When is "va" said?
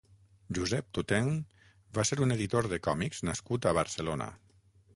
1.99-2.07